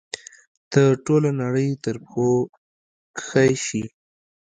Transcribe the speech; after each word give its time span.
ته 0.71 0.81
ټوله 1.05 1.29
نړۍ 1.41 1.69
تر 1.83 1.95
پښو 2.03 2.31
کښی 3.17 3.51
شي 3.65 3.83